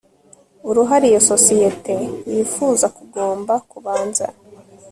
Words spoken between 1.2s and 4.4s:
sosiyete yifuza kugomba kubanza